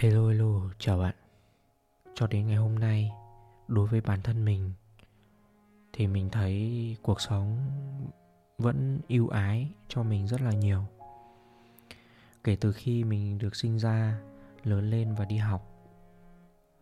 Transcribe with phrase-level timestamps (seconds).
[0.00, 1.14] Hello hello, chào bạn.
[2.14, 3.12] Cho đến ngày hôm nay,
[3.68, 4.72] đối với bản thân mình
[5.92, 7.56] thì mình thấy cuộc sống
[8.58, 10.84] vẫn ưu ái cho mình rất là nhiều.
[12.44, 14.18] Kể từ khi mình được sinh ra,
[14.64, 15.66] lớn lên và đi học.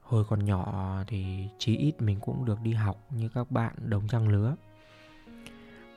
[0.03, 4.08] Hồi còn nhỏ thì chí ít mình cũng được đi học như các bạn đồng
[4.08, 4.57] trang lứa.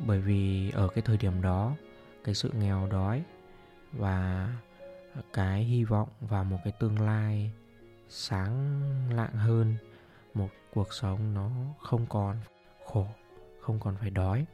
[0.07, 1.75] Bởi vì ở cái thời điểm đó,
[2.23, 3.23] cái sự nghèo đói
[3.91, 4.47] và
[5.33, 7.51] cái hy vọng vào một cái tương lai
[8.09, 8.81] sáng
[9.13, 9.75] lạng hơn.
[10.33, 11.51] Một cuộc sống nó
[11.81, 12.37] không còn
[12.85, 13.07] khổ,
[13.61, 14.45] không còn phải đói.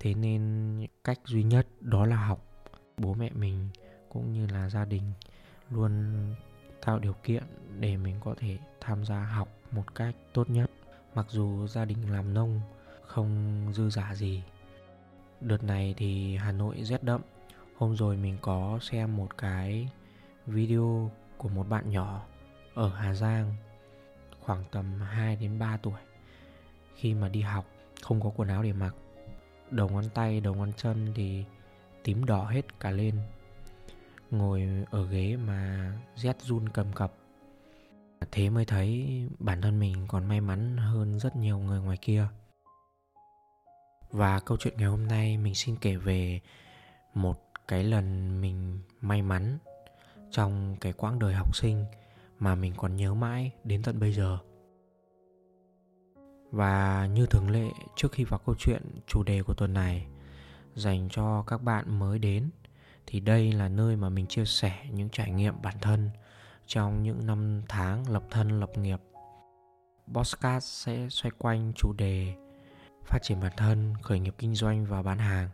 [0.00, 2.44] Thế nên cách duy nhất đó là học.
[2.96, 3.68] Bố mẹ mình
[4.08, 5.12] cũng như là gia đình
[5.70, 6.14] luôn
[6.84, 7.42] tạo điều kiện
[7.80, 10.70] để mình có thể tham gia học một cách tốt nhất.
[11.14, 12.60] Mặc dù gia đình làm nông
[13.06, 14.42] không dư giả gì,
[15.40, 17.20] đợt này thì hà nội rét đậm
[17.78, 19.88] hôm rồi mình có xem một cái
[20.46, 22.26] video của một bạn nhỏ
[22.74, 23.54] ở Hà Giang,
[24.40, 26.00] khoảng tầm 2 đến 3 tuổi.
[26.94, 27.66] Khi mà đi học,
[28.02, 28.94] không có quần áo để mặc,
[29.70, 31.44] đầu ngón tay, đầu ngón chân thì
[32.04, 33.18] tím đỏ hết cả lên.
[34.30, 37.12] Ngồi ở ghế mà rét run cầm cập.
[38.32, 42.28] Thế mới thấy bản thân mình còn may mắn hơn rất nhiều người ngoài kia.
[44.10, 46.40] Và câu chuyện ngày hôm nay mình xin kể về
[47.14, 49.58] một cái lần mình may mắn
[50.30, 51.84] trong cái quãng đời học sinh
[52.38, 54.38] mà mình còn nhớ mãi đến tận bây giờ.
[56.50, 60.06] Và như thường lệ trước khi vào câu chuyện chủ đề của tuần này
[60.74, 62.50] dành cho các bạn mới đến
[63.06, 66.10] thì đây là nơi mà mình chia sẻ những trải nghiệm bản thân
[66.66, 69.00] trong những năm tháng lập thân lập nghiệp.
[70.06, 72.34] Bosscast sẽ xoay quanh chủ đề
[73.04, 75.50] phát triển bản thân, khởi nghiệp kinh doanh và bán hàng.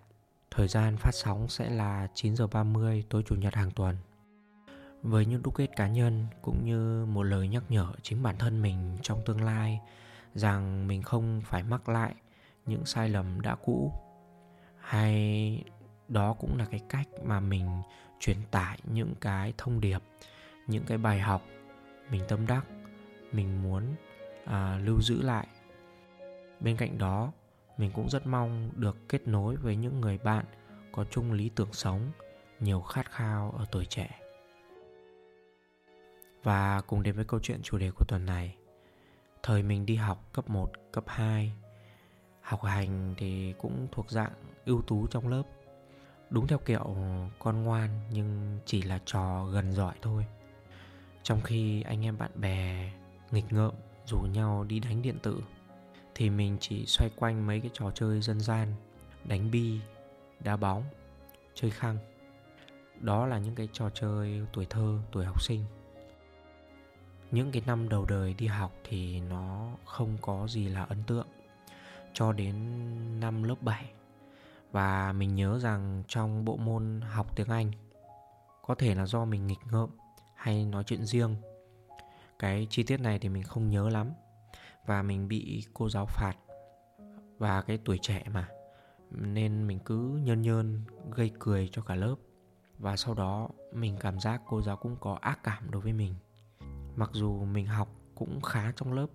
[0.55, 3.97] Thời gian phát sóng sẽ là 9 giờ 30 tối chủ nhật hàng tuần.
[5.03, 8.63] Với những đúc kết cá nhân cũng như một lời nhắc nhở chính bản thân
[8.63, 9.81] mình trong tương lai
[10.35, 12.15] rằng mình không phải mắc lại
[12.67, 13.93] những sai lầm đã cũ
[14.81, 15.65] hay
[16.09, 17.83] đó cũng là cái cách mà mình
[18.21, 20.03] truyền tải những cái thông điệp
[20.67, 21.43] những cái bài học
[22.11, 22.67] mình tâm đắc
[23.33, 23.83] mình muốn
[24.45, 25.47] à, lưu giữ lại
[26.61, 27.33] bên cạnh đó
[27.83, 30.45] mình cũng rất mong được kết nối với những người bạn
[30.93, 32.11] có chung lý tưởng sống
[32.61, 34.21] nhiều khát khao ở tuổi trẻ.
[36.43, 38.57] Và cùng đến với câu chuyện chủ đề của tuần này
[39.43, 41.53] Thời mình đi học cấp 1, cấp 2
[42.41, 44.33] Học hành thì cũng thuộc dạng
[44.65, 45.43] ưu tú trong lớp.
[46.31, 46.97] Đúng theo kiểu
[47.39, 50.27] con ngoan nhưng chỉ là trò gần giỏi thôi.
[51.23, 52.93] Trong khi anh em bạn bè
[53.31, 53.75] nghịch ngợm
[54.07, 55.43] rủ nhau đi đánh điện tử
[56.15, 58.75] thì mình chỉ xoay quanh mấy cái trò chơi dân gian,
[59.25, 59.81] đánh bi,
[60.41, 60.85] đá bóng,
[61.55, 61.99] chơi khăng
[63.01, 65.65] đó là những cái trò chơi tuổi thơ, tuổi học sinh.
[67.31, 71.27] Những cái năm đầu đời đi học thì nó không có gì là ấn tượng
[72.13, 72.55] cho đến
[73.21, 73.91] năm lớp 7
[74.73, 77.71] và mình nhớ rằng trong bộ môn học tiếng Anh,
[78.67, 79.91] có thể là do mình nghịch ngợm
[80.35, 81.37] hay nói chuyện riêng.
[82.39, 84.13] Cái chi tiết này thì mình không nhớ lắm
[84.87, 86.37] và mình bị cô giáo phạt
[87.39, 88.49] và cái tuổi trẻ mà.
[89.11, 92.17] Nên mình cứ nhơn nhơn, gây cười cho cả lớp.
[92.79, 96.15] Và sau đó mình cảm giác cô giáo cũng có ác cảm đối với mình.
[96.97, 99.07] Mặc dù mình học cũng khá trong lớp.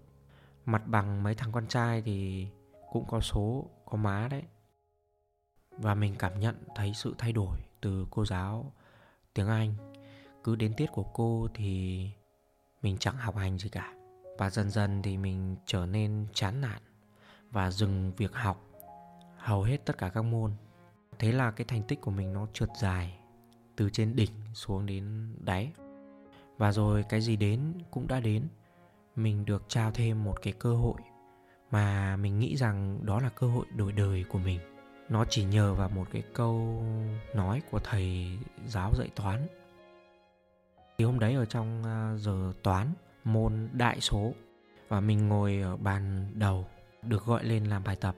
[0.66, 2.48] Mặt bằng mấy thằng con trai thì
[2.92, 4.44] cũng có số, có má đấy.
[5.72, 8.74] Và mình cảm nhận thấy sự thay đổi từ cô giáo
[9.34, 9.74] tiếng anh.
[10.44, 12.02] Cứ đến tiết của cô thì
[12.82, 13.97] mình chẳng học hành gì cả
[14.38, 16.82] và dần dần thì mình trở nên chán nản
[17.52, 18.68] và dừng việc học
[19.38, 20.52] hầu hết tất cả các môn.
[21.20, 23.20] Thế là cái thành tích của mình nó trượt dài
[23.76, 25.72] từ trên đỉnh xuống đến đáy.
[26.58, 28.48] Và rồi cái gì đến cũng đã đến.
[29.16, 31.02] Mình được trao thêm một cái cơ hội
[31.72, 34.60] mà mình nghĩ rằng đó là cơ hội đổi đời của mình.
[35.10, 36.84] Nó chỉ nhờ vào một cái câu
[37.34, 38.38] nói của thầy
[38.68, 39.48] giáo dạy toán.
[40.98, 42.94] Thì hôm đấy ở trong à, giờ toán
[43.28, 44.34] môn đại số.
[44.88, 46.68] Và mình ngồi ở bàn đầu,
[47.02, 48.16] được gọi lên làm bài tập.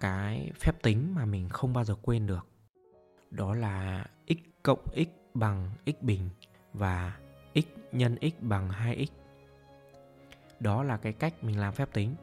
[0.00, 2.46] Cái phép tính mà mình không bao giờ quên được,
[3.30, 6.28] đó là x cộng x bằng x bình
[6.72, 7.16] và
[7.54, 9.06] x nhân x bằng 2x
[10.62, 12.14] đó là cái cách mình làm phép tính.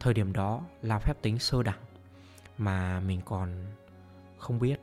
[0.00, 1.80] Thời điểm đó là phép tính sơ đẳng
[2.58, 3.66] mà mình còn
[4.38, 4.80] không biết.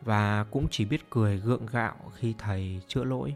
[0.00, 3.34] Và cũng chỉ biết cười gượng gạo khi thầy chữa lỗi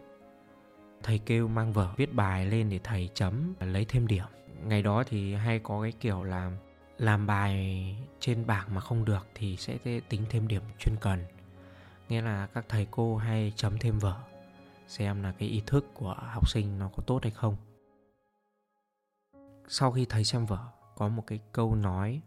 [1.03, 4.27] thầy kêu mang vở viết bài lên để thầy chấm và lấy thêm điểm.
[4.65, 6.53] Ngày đó thì hay có cái kiểu là
[6.99, 9.79] làm bài trên bảng mà không được thì sẽ
[10.09, 11.25] tính thêm điểm chuyên cần.
[12.09, 14.21] Nghĩa là các thầy cô hay chấm thêm vở
[14.87, 17.57] xem là cái ý thức của học sinh nó có tốt hay không.
[19.69, 20.59] Sau khi thấy xem vở
[20.97, 22.21] có một cái câu nói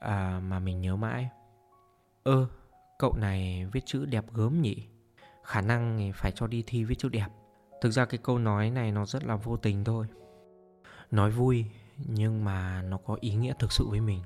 [0.00, 1.28] à, mà mình nhớ mãi.
[2.22, 2.48] Ơ
[2.98, 4.88] cậu này viết chữ đẹp gớm nhỉ?
[5.44, 7.28] Khả năng phải cho đi thi viết chữ đẹp
[7.82, 10.06] thực ra cái câu nói này nó rất là vô tình thôi.
[11.10, 14.22] Nói vui nhưng mà nó có ý nghĩa thực sự với mình.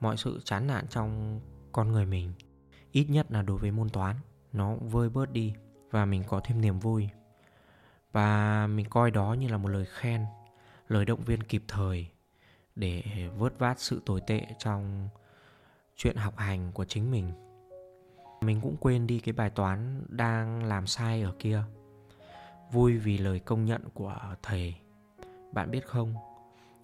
[0.00, 1.40] Mọi sự chán nản trong
[1.72, 2.32] con người mình,
[2.92, 4.16] ít nhất là đối với môn toán,
[4.52, 5.54] nó vơi bớt đi
[5.90, 7.08] và mình có thêm niềm vui.
[8.12, 10.24] Và mình coi đó như là một lời khen,
[10.88, 12.06] lời động viên kịp thời
[12.76, 13.02] để
[13.36, 15.08] vớt vát sự tồi tệ trong
[15.96, 17.32] chuyện học hành của chính mình.
[18.40, 21.62] Mình cũng quên đi cái bài toán đang làm sai ở kia
[22.72, 24.74] vui vì lời công nhận của thầy.
[25.52, 26.14] Bạn biết không,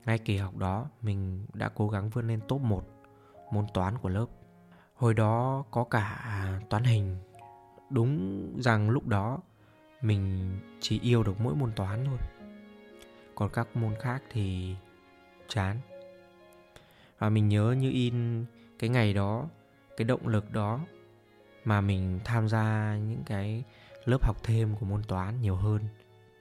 [0.05, 2.85] ngay kỳ học đó mình đã cố gắng vươn lên top 1
[3.53, 4.27] môn toán của lớp.
[4.95, 7.17] Hồi đó có cả toán hình.
[7.91, 9.39] Đúng rằng lúc đó
[10.01, 10.51] mình
[10.81, 12.19] chỉ yêu được mỗi môn toán thôi.
[13.35, 14.77] Còn các môn khác thì
[15.49, 15.81] chán.
[17.19, 18.45] Và mình nhớ như in
[18.79, 19.45] cái ngày đó,
[19.97, 20.81] cái động lực đó
[21.65, 23.65] mà mình tham gia những cái
[24.07, 25.81] lớp học thêm của môn toán nhiều hơn.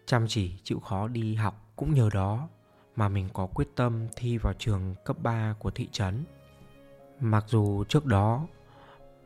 [0.05, 2.49] Chăm chỉ, chịu khó đi học cũng nhờ đó
[2.95, 6.23] mà mình có quyết tâm thi vào trường cấp 3 của thị trấn.
[7.19, 8.47] Mặc dù trước đó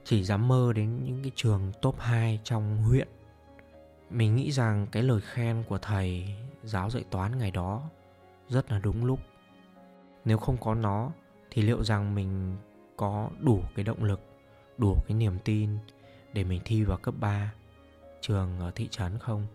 [0.04, 3.08] chỉ dám mơ đến những cái trường top 2 trong huyện,
[4.10, 7.90] mình nghĩ rằng cái lời khen của thầy giáo dạy toán ngày đó
[8.50, 9.20] rất là đúng lúc.
[10.26, 11.12] Nếu không có nó
[11.52, 12.58] thì liệu rằng mình
[12.98, 14.22] có đủ cái động lực,
[14.78, 15.78] đủ cái niềm tin
[16.34, 17.54] để mình thi vào cấp 3
[18.22, 19.48] trường ở thị trấn không?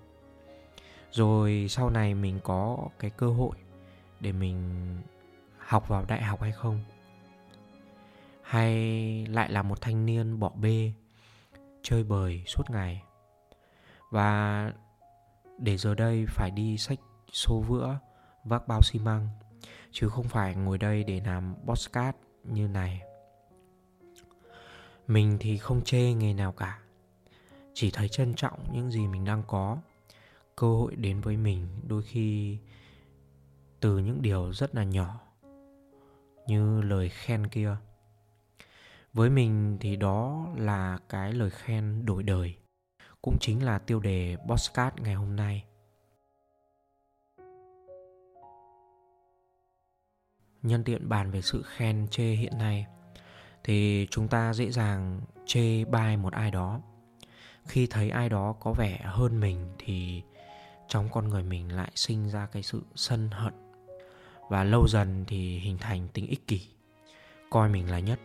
[1.11, 3.57] Rồi sau này mình có cái cơ hội
[4.21, 4.59] để mình
[5.59, 6.81] học vào đại học hay không?
[8.43, 10.93] Hay lại là một thanh niên bỏ bê,
[11.83, 13.03] chơi bời suốt ngày?
[14.11, 14.73] Và
[15.59, 16.99] để giờ đây phải đi sách
[17.33, 17.99] xô vữa,
[18.45, 19.29] vác bao xi măng,
[19.91, 23.03] chứ không phải ngồi đây để làm postcard như này.
[25.07, 26.79] Mình thì không chê nghề nào cả
[27.75, 29.79] chỉ thấy trân trọng những gì mình đang có
[30.57, 32.59] cơ hội đến với mình đôi khi
[33.81, 35.21] từ những điều rất là nhỏ,
[36.47, 37.77] như lời khen kia
[39.13, 42.57] với mình thì đó là cái lời khen đổi đời,
[43.23, 45.65] cũng chính là tiêu đề Bosscat ngày hôm nay.
[50.63, 52.87] Nhân tiện bàn về sự khen chê hiện nay,
[53.65, 56.81] thì chúng ta dễ dàng chê bai một ai đó.
[57.67, 60.23] Khi thấy ai đó có vẻ hơn mình thì
[60.89, 63.55] trong con người mình lại sinh ra cái sự sân hận.
[64.49, 66.69] Và lâu dần thì hình thành tính ích kỷ,
[67.51, 68.21] coi mình là nhất.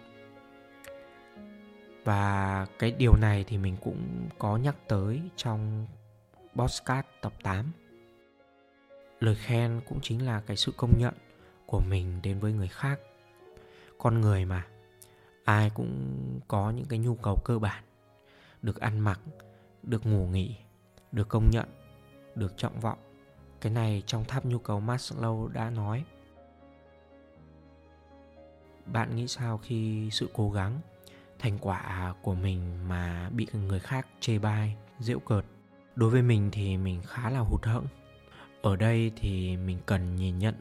[2.04, 5.88] Và cái điều này thì mình cũng có nhắc tới trong
[6.56, 7.72] Bosscat tập 8
[9.20, 11.14] Lời khen cũng chính là cái sự công nhận
[11.66, 13.00] của mình đến với người khác.
[13.98, 14.66] Con người mà
[15.50, 17.84] Ai cũng có những cái nhu cầu cơ bản.
[18.62, 19.20] Được ăn mặc,
[19.84, 20.56] được ngủ nghỉ,
[21.12, 21.70] được công nhận,
[22.36, 23.00] được trọng vọng.
[23.62, 26.04] Cái này trong tháp nhu cầu Maslow đã nói.
[28.86, 30.80] Bạn nghĩ sao khi sự cố gắng
[31.40, 35.46] thành quả của mình mà bị người khác chê bai giễu cợt?
[35.96, 37.86] Đối với mình thì mình khá là hụt hẫng.
[38.62, 40.56] Ở đây thì mình cần nhìn nhận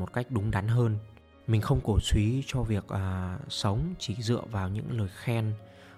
[0.00, 0.98] một cách đúng đắn hơn.
[1.46, 5.52] Mình không cổ suý cho việc à, sống chỉ dựa vào những lời khen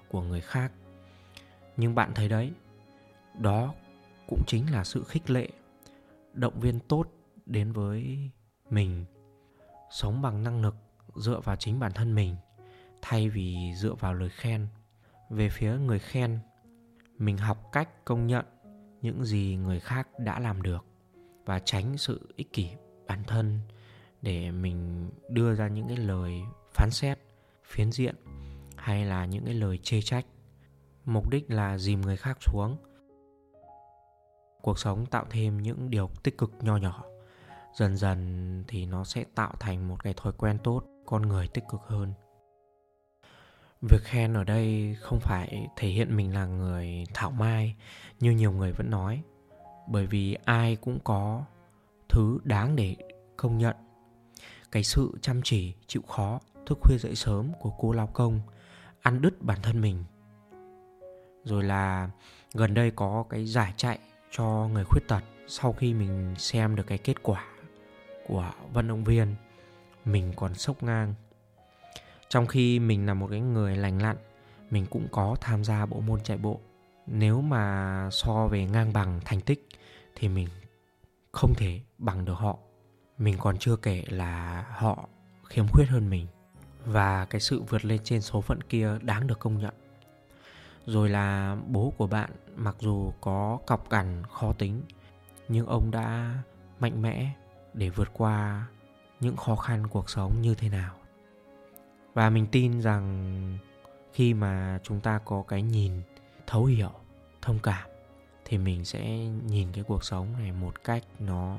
[0.08, 0.72] của người khác
[1.76, 2.52] nhưng bạn thấy đấy,
[3.38, 3.74] đó
[4.28, 5.48] cũng chính là sự khích lệ,
[6.32, 7.06] động viên tốt
[7.46, 8.30] đến với
[8.70, 9.04] mình.
[9.90, 10.74] Sống bằng năng lực
[11.14, 12.36] dựa vào chính bản thân mình,
[13.02, 14.66] thay vì dựa vào lời khen.
[15.30, 16.38] Về phía người khen,
[17.18, 18.44] mình học cách công nhận
[19.02, 20.84] những gì người khác đã làm được
[21.44, 22.70] và tránh sự ích kỷ
[23.06, 23.60] bản thân
[24.22, 26.40] để mình đưa ra những cái lời
[26.74, 27.18] phán xét,
[27.64, 28.14] phiến diện
[28.76, 30.26] hay là những cái lời chê trách
[31.04, 32.76] mục đích là dìm người khác xuống.
[34.62, 37.04] Cuộc sống tạo thêm những điều tích cực nho nhỏ.
[37.74, 41.64] Dần dần thì nó sẽ tạo thành một cái thói quen tốt, con người tích
[41.68, 42.12] cực hơn.
[43.82, 47.76] Việc khen ở đây không phải thể hiện mình là người thảo mai,
[48.20, 49.22] như nhiều người vẫn nói.
[49.88, 51.44] Bởi vì ai cũng có
[52.08, 52.96] thứ đáng để
[53.36, 53.76] công nhận.
[54.72, 58.40] Cái sự chăm chỉ, chịu khó, thức khuya dậy sớm của cô lao công
[59.02, 60.04] ăn đứt bản thân mình
[61.44, 62.10] rồi là
[62.54, 63.98] gần đây có cái giải chạy
[64.30, 67.44] cho người khuyết tật sau khi mình xem được cái kết quả
[68.26, 69.34] của vận động viên
[70.04, 71.14] mình còn sốc ngang.
[72.28, 74.16] Trong khi mình là một cái người lành lặn,
[74.70, 76.60] mình cũng có tham gia bộ môn chạy bộ.
[77.06, 79.68] Nếu mà so về ngang bằng thành tích
[80.14, 80.48] thì mình
[81.32, 82.58] không thể bằng được họ.
[83.18, 85.08] Mình còn chưa kể là họ
[85.44, 86.26] khiếm khuyết hơn mình.
[86.84, 89.74] Và cái sự vượt lên trên số phận kia đáng được công nhận
[90.86, 94.82] rồi là bố của bạn mặc dù có cọc cằn khó tính,
[95.48, 96.38] nhưng ông đã
[96.80, 97.30] mạnh mẽ
[97.74, 98.66] để vượt qua
[99.20, 100.94] những khó khăn cuộc sống như thế nào.
[102.14, 103.58] Và mình tin rằng
[104.12, 105.92] khi mà chúng ta có cái nhìn
[106.46, 106.92] thấu hiểu,
[107.42, 107.88] thông cảm,
[108.44, 111.58] thì mình sẽ nhìn cái cuộc sống này một cách nó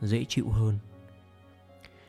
[0.00, 0.78] dễ chịu hơn.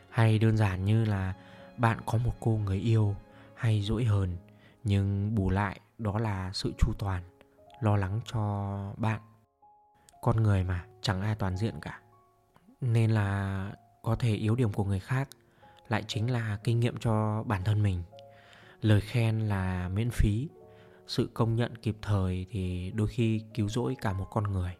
[0.09, 1.33] Hay đơn giản như là
[1.77, 3.15] bạn có một cô người yêu
[3.55, 4.37] hay dỗi hờn,
[4.83, 7.23] nhưng bù lại đó là sự chu toàn,
[7.79, 9.21] lo lắng cho bạn.
[10.21, 11.99] Con người mà, chẳng ai toàn diện cả.
[12.81, 15.29] Nên là có thể yếu điểm của người khác
[15.87, 18.03] lại chính là kinh nghiệm cho bản thân mình.
[18.81, 20.49] Lời khen là miễn phí,
[21.07, 24.75] sự công nhận kịp thời thì đôi khi cứu rỗi cả một con người.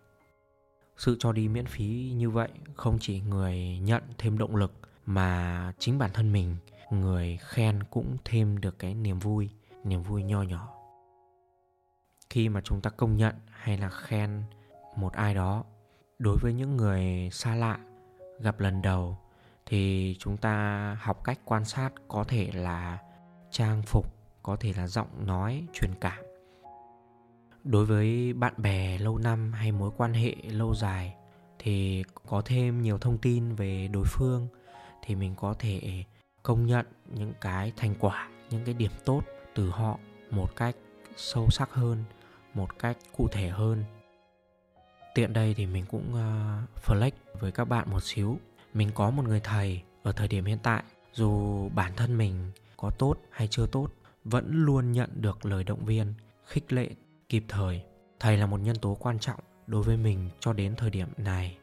[0.98, 4.74] Sự cho đi miễn phí như vậy không chỉ người nhận thêm động lực
[5.06, 6.56] mà chính bản thân mình,
[6.92, 9.50] người khen cũng thêm được cái niềm vui
[9.84, 10.79] niềm vui nho nhỏ
[12.30, 14.44] khi mà chúng ta công nhận hay là khen
[14.96, 15.64] một ai đó.
[16.20, 17.80] Đối với những người xa lạ
[18.40, 19.18] gặp lần đầu
[19.66, 22.98] thì chúng ta học cách quan sát có thể là
[23.52, 26.24] trang phục, có thể là giọng nói, truyền cảm.
[27.64, 31.16] Đối với bạn bè lâu năm hay mối quan hệ lâu dài
[31.60, 34.48] thì có thêm nhiều thông tin về đối phương
[35.02, 36.04] thì mình có thể
[36.44, 39.22] công nhận những cái thành quả, những cái điểm tốt
[39.56, 40.00] từ họ
[40.32, 40.76] một cách
[41.18, 42.04] sâu sắc hơn
[42.54, 43.84] một cách cụ thể hơn.
[45.16, 48.40] Tiện đây thì mình cũng uh, flex với các bạn một xíu.
[48.74, 52.90] Mình có một người thầy ở thời điểm hiện tại dù bản thân mình có
[52.90, 53.90] tốt hay chưa tốt
[54.24, 56.14] vẫn luôn nhận được lời động viên
[56.46, 56.90] khích lệ
[57.30, 57.84] kịp thời.
[58.20, 61.58] Thầy là một nhân tố quan trọng đối với mình cho đến thời điểm này.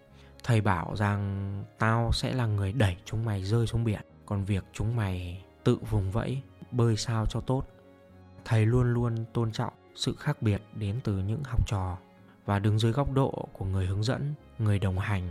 [0.44, 4.64] Thầy bảo rằng tao sẽ là người đẩy chúng mày rơi xuống biển còn việc
[4.72, 7.64] chúng mày tự vùng vẫy bơi sao cho tốt.
[8.44, 11.98] Thầy luôn luôn tôn trọng sự khác biệt đến từ những học trò
[12.44, 15.30] và đứng dưới góc độ của người hướng dẫn, người đồng hành.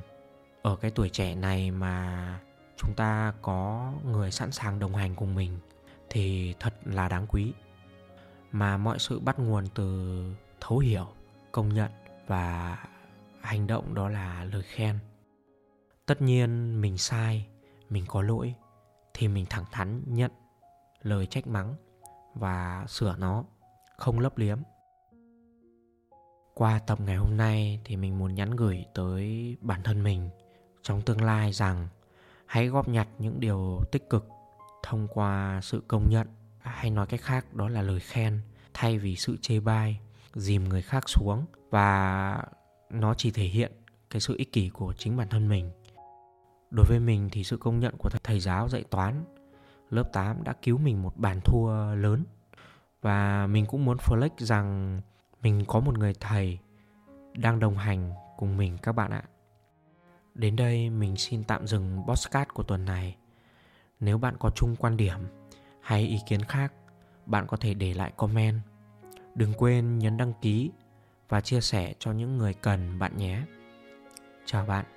[0.61, 2.39] Ở cái tuổi trẻ này mà
[2.77, 5.59] chúng ta có người sẵn sàng đồng hành cùng mình
[6.09, 7.53] thì thật là đáng quý.
[8.51, 10.23] Mà mọi sự bắt nguồn từ
[10.61, 11.07] thấu hiểu,
[11.51, 11.91] công nhận
[12.27, 12.77] và
[13.41, 14.99] hành động đó là lời khen.
[16.05, 17.47] Tất nhiên mình sai,
[17.89, 18.53] mình có lỗi
[19.13, 20.31] thì mình thẳng thắn nhận
[21.01, 21.75] lời trách mắng
[22.33, 23.43] và sửa nó
[23.97, 24.59] không lấp liếm.
[26.53, 30.29] Qua tập ngày hôm nay thì mình muốn nhắn gửi tới bản thân mình
[30.81, 31.87] trong tương lai rằng
[32.45, 34.27] hãy góp nhặt những điều tích cực
[34.83, 36.27] thông qua sự công nhận
[36.59, 38.41] hay nói cách khác đó là lời khen
[38.73, 39.99] thay vì sự chê bai,
[40.33, 42.43] dìm người khác xuống và
[42.89, 43.71] nó chỉ thể hiện
[44.09, 45.71] cái sự ích kỷ của chính bản thân mình.
[46.71, 49.23] Đối với mình thì sự công nhận của thầy giáo dạy toán
[49.89, 52.23] lớp 8 đã cứu mình một bàn thua lớn
[53.05, 55.01] và mình cũng muốn flex rằng
[55.41, 56.59] mình có một người thầy
[57.33, 59.23] đang đồng hành cùng mình các bạn ạ.
[60.35, 63.17] Đến đây mình xin tạm dừng podcast của tuần này.
[63.99, 65.19] Nếu bạn có chung quan điểm
[65.81, 66.73] hay ý kiến khác,
[67.25, 68.59] bạn có thể để lại comment.
[69.35, 70.71] Đừng quên nhấn đăng ký
[71.29, 73.41] và chia sẻ cho những người cần bạn nhé.
[74.45, 74.94] Chào bạn.